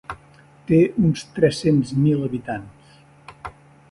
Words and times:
Té 0.71 0.79
uns 1.09 1.25
tres-cents 1.35 1.93
mil 2.07 2.25
habitants. 2.27 2.99